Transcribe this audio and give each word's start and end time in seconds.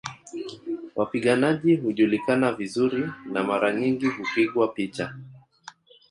Wapiganaji 0.95 1.75
hujulikana 1.75 2.51
vizuri 2.53 3.09
na 3.31 3.43
mara 3.43 3.73
nyingi 3.73 4.05
hupigwa 4.07 4.67
picha 4.67 5.13